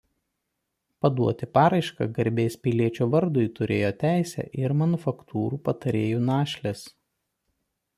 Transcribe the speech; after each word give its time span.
Paduoti 1.05 1.47
paraišką 1.57 2.07
garbės 2.15 2.57
piliečio 2.65 3.09
vardui 3.17 3.45
turėjo 3.61 3.93
teisę 4.07 4.49
ir 4.65 4.77
manufaktūrų 4.83 5.65
patarėjų 5.71 6.29
našlės. 6.37 6.87